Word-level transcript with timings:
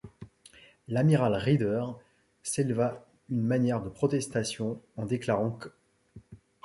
L'amiral 0.87 1.35
Raeder 1.35 1.85
éleva 2.57 3.05
une 3.29 3.43
manière 3.43 3.83
de 3.83 3.89
protestation 3.89 4.81
en 4.97 5.05
déclarant 5.05 5.51
qu'. 5.51 5.67